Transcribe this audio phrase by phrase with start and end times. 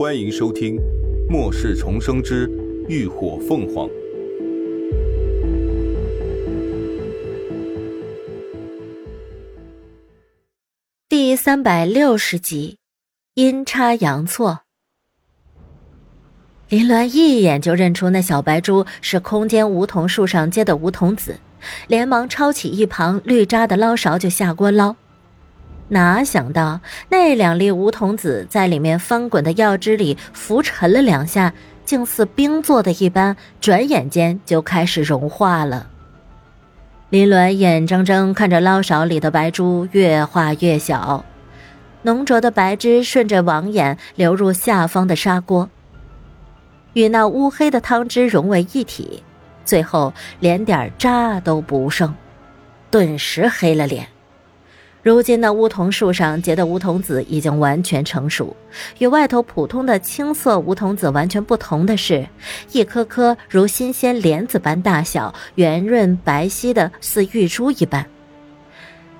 [0.00, 0.76] 欢迎收听
[1.30, 2.50] 《末世重生之
[2.88, 3.86] 浴火凤凰》
[11.06, 12.78] 第三百六十集，
[13.34, 14.60] 阴差阳错。
[16.70, 21.38] 林鸾一眼就认出那小白猪是空间梧桐树上结的梧桐籽，
[21.88, 24.96] 连忙抄起一旁绿渣的捞勺就下锅捞。
[25.90, 31.52] 哪想到那两粒梧桐籽在里面翻滚的药汁里浮沉了两下，
[31.84, 35.88] 竟似冰做的一般，转眼间就开始融化了。
[37.08, 41.24] 林鸾眼睁睁看着捞勺里的白珠越化越小，
[42.02, 45.68] 浓浊的白汁顺着网眼流入下方的砂锅，
[46.92, 49.24] 与那乌黑的汤汁融为一体，
[49.64, 52.14] 最后连点渣都不剩，
[52.92, 54.06] 顿时黑了脸。
[55.02, 58.54] 如今那梧桐树上结的梧桐籽已经完全成熟，
[58.98, 62.26] 与外头普通的青色梧桐籽完全不同的是，
[62.72, 68.04] 一颗颗如新鲜莲子般大小，圆润白皙的似玉珠一般。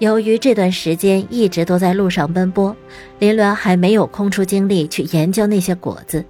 [0.00, 2.76] 由于这段时间一直都在路上奔波，
[3.20, 6.24] 林鸾还没有空出精力去研究那些果子，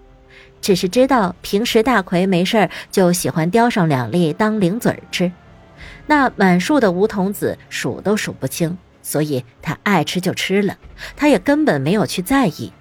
[0.60, 5.32] 只是知道平时大奎没事就喜欢叼上两粒当零嘴吃，
[6.06, 8.76] 那满树的梧桐籽数都数不清。
[9.08, 10.76] 所以他爱吃就吃了，
[11.16, 12.74] 他也根本没有去在意。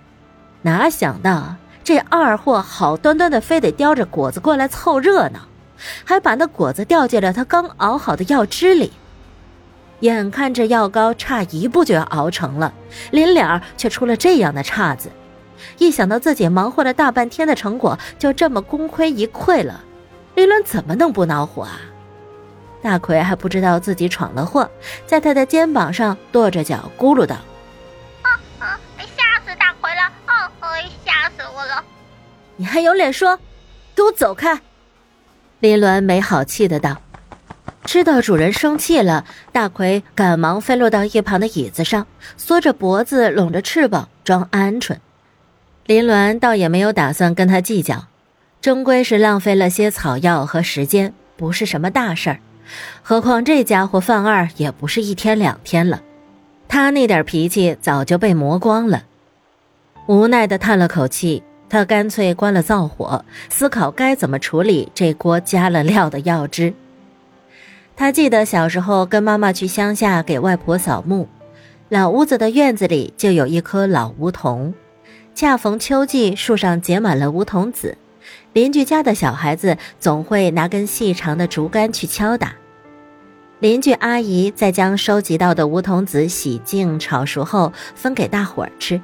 [0.63, 5.39] 哪想到这二货好端端的非得叼着果子过来凑热闹，
[6.03, 8.91] 还把那果子掉进了他刚熬好的药汁里。
[10.01, 12.73] 眼看着药膏差一步就要熬成了，
[13.11, 15.09] 临了却出了这样的岔子。
[15.77, 19.81] 一想到自己忙活了大半天的成果就这么功亏一篑了，
[20.35, 21.79] 林伦怎么能不恼火啊？
[22.81, 24.69] 大奎还不知道自己闯了祸，
[25.05, 27.35] 在他的肩膀上跺着脚，咕噜道
[28.21, 28.79] ：“啊啊！
[28.97, 30.01] 吓死大奎了！
[30.25, 30.51] 啊，
[31.03, 31.83] 吓死我了！
[32.55, 33.39] 你还有脸说？
[33.95, 34.61] 给我走开！”
[35.59, 37.01] 林鸾没好气的道。
[37.83, 42.05] 知道主人生气了，大奎赶忙飞落到一旁的椅子上，
[42.35, 44.97] 缩着脖子，拢着翅膀，装鹌鹑。
[45.85, 48.07] 林鸾倒也没有打算跟他计较，
[48.61, 52.39] 终归是浪费了些草药和时间，不是什么大事儿。
[53.01, 56.01] 何况这家伙犯二也不是一天两天了，
[56.67, 59.03] 他那点脾气早就被磨光了。
[60.07, 66.73] 无奈的叹了口气，他干脆关了灶火，思考该怎么处理这锅加了料的药汁。
[67.95, 71.27] 他记得小时候跟妈妈去乡下给外婆扫墓，
[71.89, 74.73] 老屋子的院子里就有一棵老梧桐，
[75.33, 77.97] 恰逢秋季，树上结满了梧桐籽。
[78.57, 82.55] 邻居家的小孩子总会拿根细长的竹竿去敲打，
[83.59, 88.99] 邻居阿姨在将收集到的梧桐籽洗净炒熟后分给大伙儿吃，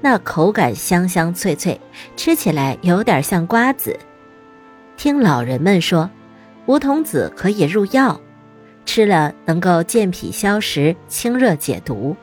[0.00, 1.78] 那口感香香脆脆，
[2.16, 3.98] 吃起来有点像瓜子。
[4.96, 6.08] 听老人们说，
[6.64, 8.18] 梧桐籽可以入药，
[8.86, 12.16] 吃了能够健脾消食、清热解毒。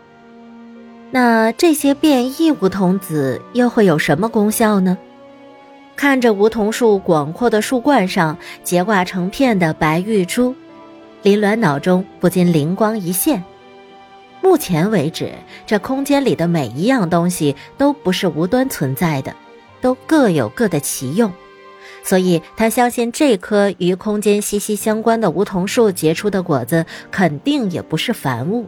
[1.12, 4.98] 那这些变异梧桐籽又会有什么功效呢？
[5.98, 10.54] 看着梧桐树广阔的树冠上结挂成片的白玉珠，
[11.24, 13.44] 林鸾脑中不禁灵光一现。
[14.40, 15.34] 目前为止，
[15.66, 19.34] 这空间里的每一样东西都不是无端存在的，
[19.82, 21.34] 都各有各的奇用，
[22.04, 28.68] 所以他相信这棵与空间息息相关的梧桐树结出的果子肯定也不是凡物。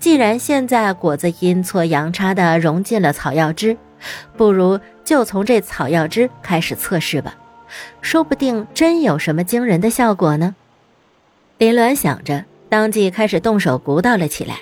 [0.00, 3.76] 既然现在果子阴错阳差地融进了草药汁。
[4.36, 7.34] 不如就从这草药汁开始测试吧，
[8.02, 10.54] 说不定真有什么惊人的效果呢。
[11.56, 14.58] 林鸾想着，当即开始动手鼓捣了起来。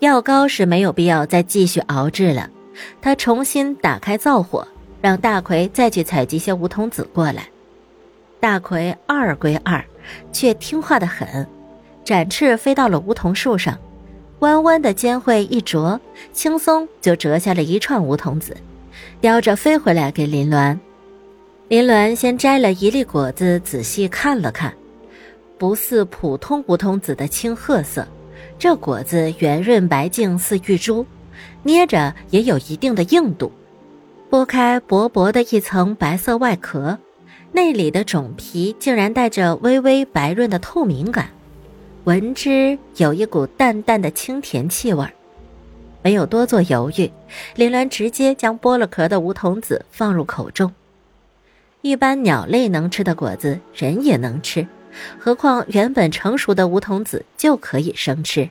[0.00, 2.50] 药膏是没有必要再继续熬制了，
[3.00, 4.68] 他重新打开灶火，
[5.00, 7.48] 让大奎再去采集些梧桐籽过来。
[8.38, 9.82] 大奎二归二，
[10.30, 11.46] 却听话的很，
[12.04, 13.78] 展翅飞到了梧桐树上。
[14.40, 15.98] 弯弯的尖喙一啄，
[16.34, 18.54] 轻松就折下了一串梧桐籽，
[19.20, 20.78] 叼着飞回来给林鸾。
[21.68, 24.72] 林鸾先摘了一粒果子，仔细看了看，
[25.58, 28.06] 不似普通梧桐籽的青褐色，
[28.58, 31.06] 这果子圆润白净似玉珠，
[31.62, 33.50] 捏着也有一定的硬度。
[34.30, 36.98] 剥开薄薄的一层白色外壳，
[37.52, 41.28] 内里的种皮竟然带着微微白润的透明感。
[42.04, 45.06] 闻之有一股淡淡的清甜气味
[46.04, 47.10] 没有多做犹豫，
[47.54, 50.70] 林鸾直接将剥了壳的梧桐籽放入口中。
[51.80, 54.66] 一般鸟类能吃的果子，人也能吃，
[55.18, 58.50] 何况原本成熟的梧桐籽就可以生吃。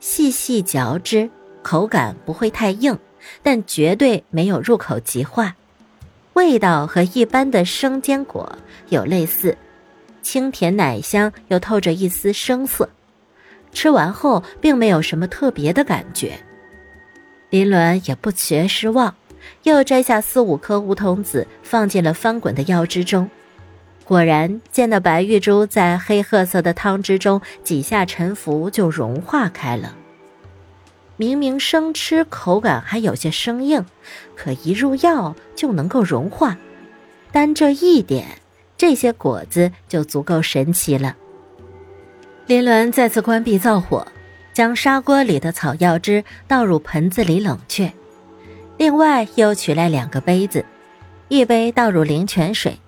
[0.00, 1.28] 细细嚼之，
[1.62, 2.98] 口感不会太硬，
[3.42, 5.54] 但绝对没有入口即化，
[6.32, 8.50] 味道和一般的生坚果
[8.88, 9.58] 有类似，
[10.22, 12.88] 清甜奶香又透着一丝生涩。
[13.72, 16.32] 吃完后并没有什么特别的感觉。
[17.50, 19.14] 林鸾也不觉失望，
[19.62, 23.30] 又摘下四五颗梧桐子放进了翻滚的药汁中。
[24.04, 29.96] 果然，见到白玉珠在黑褐色的汤汁中几下沉浮，就融化开了。
[31.16, 33.84] 明明生吃口感还有些生硬，
[34.36, 36.56] 可一入药就能够融化。
[37.32, 38.26] 单这一点，
[38.76, 41.16] 这些果子就足够神奇了。
[42.46, 44.06] 林鸾再次关闭灶火，
[44.56, 47.92] 将砂锅里的草药汁倒入盆子里冷却。
[48.78, 50.64] 另外又取来两个杯子，
[51.28, 52.78] 一杯倒入灵泉水。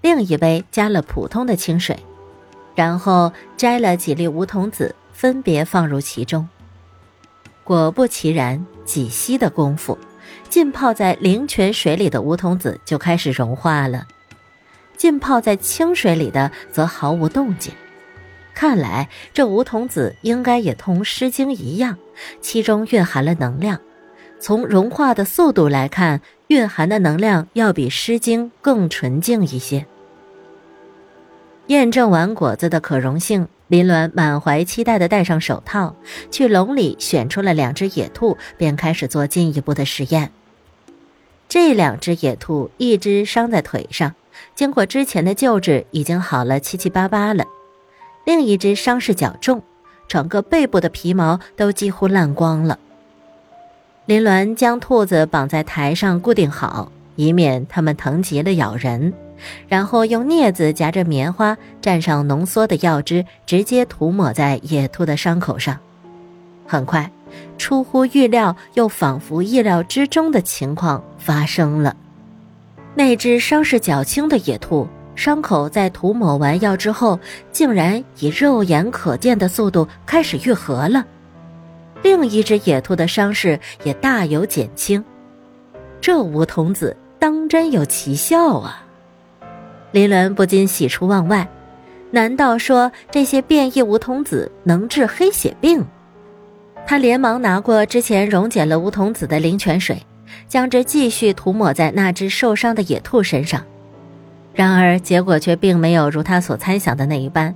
[0.00, 1.96] 另一杯加了普通的清水，
[2.74, 6.48] 然后摘了几粒梧桐子，分别放入其中。
[7.62, 9.96] 果不其然，几息的功夫，
[10.48, 14.08] 浸泡在灵泉水里的梧桐子就开始融化了，
[14.96, 17.72] 浸泡在清水里的则毫无动静。
[18.54, 21.98] 看来这梧桐子应该也同《诗经》一样，
[22.40, 23.80] 其中蕴含了能量。
[24.38, 29.86] 从融化的速度来看，蕴含的能量要比《诗经》更纯净一些。
[31.68, 35.96] 验证完果子的可溶性，林鸾满怀期待地戴上手套，
[36.30, 40.30] 去笼里选出了两只野兔，便开始做进一步的实验。
[41.48, 44.14] 这两只野兔，一只伤在腿上，
[44.54, 47.44] 经过之前的救治，已经好了七七八八了；
[48.24, 49.62] 另一只伤势较重，
[50.08, 52.78] 整个背部的皮毛都几乎烂光了。
[54.06, 59.12] 林鸾将兔子绑在台上固定好，以免它们疼极了咬人。
[59.68, 65.78] 然后用镊子夹着棉花，蘸上浓缩的药汁，直接涂抹在野兔的伤口上。
[66.66, 67.10] 很快，
[67.58, 71.96] 出乎预料又仿佛意料之中的情况发生了：
[72.94, 77.18] 那只伤势较轻的野兔，伤口在涂抹完药之后，
[77.52, 81.02] 竟然以肉眼可见的速度开始愈合了；
[82.02, 85.02] 另一只野兔的伤势也大有减轻。
[86.00, 88.84] 这梧桐子当真有奇效啊！
[89.92, 91.48] 林伦不禁喜出望外，
[92.10, 95.84] 难道说这些变异梧桐子能治黑血病？
[96.86, 100.04] 他连忙拿过之前溶解了梧桐子的灵泉水，
[100.46, 103.64] 将之继续涂抹在那只受伤的野兔身上。
[104.54, 107.54] 然而结果却并没有如他所猜想的那一般，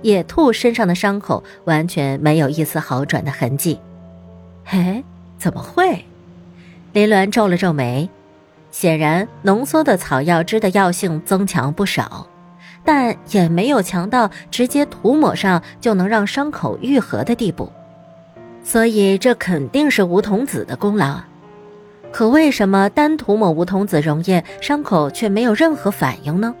[0.00, 3.78] 野兔身上的伤口完全没有一丝好转的痕迹。
[4.64, 5.04] 嘿，
[5.38, 6.04] 怎么会？
[6.92, 8.08] 林鸾皱了皱眉。
[8.70, 12.26] 显然，浓缩的草药汁的药性增强不少，
[12.82, 17.70] 但也没有强到直接涂抹上就能让伤口愈合的地步，
[18.64, 21.20] 所以这肯定是梧桐子的功劳。
[22.12, 26.54] 可为什么单涂抹梧桐子溶液，伤口却没有任何反应呢？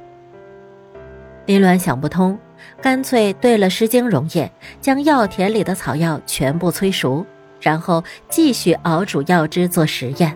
[1.44, 2.38] 林鸾想不通，
[2.80, 4.50] 干脆兑了湿精溶液，
[4.80, 7.24] 将药田里的草药全部催熟，
[7.60, 10.34] 然后继续熬煮药汁做实验。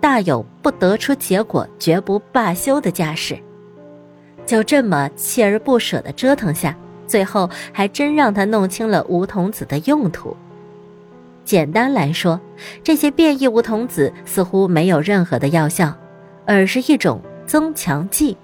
[0.00, 3.38] 大有不得出结果绝不罢休的架势。
[4.44, 6.76] 就这么锲而不舍的折腾下，
[7.06, 10.36] 最后还真让他弄清了梧桐子的用途。
[11.46, 12.38] 简单来说，
[12.84, 15.94] 这些变异梧桐子似乎没有任何的药效，
[16.44, 18.36] 而是一种增强剂。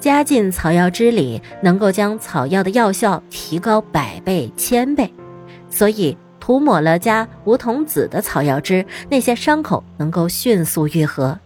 [0.00, 5.12] 加进草药汁里，能够将草药的药效提高百倍、千倍，
[5.68, 6.16] 所以。
[6.38, 11.40] 涂抹了加梧桐子的草药汁，那些伤口能够迅速愈合。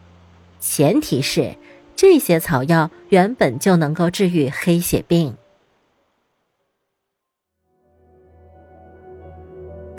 [0.61, 1.57] 前提是
[1.97, 5.35] 这些草药原本就能够治愈黑血病。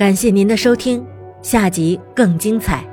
[0.01, 1.05] 感谢您的收听，
[1.43, 2.90] 下集更精彩。